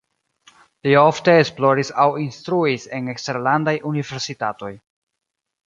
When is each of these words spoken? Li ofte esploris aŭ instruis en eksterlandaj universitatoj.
Li 0.87 0.95
ofte 1.01 1.35
esploris 1.41 1.91
aŭ 2.05 2.09
instruis 2.23 2.87
en 3.01 3.13
eksterlandaj 3.15 3.77
universitatoj. 3.93 4.75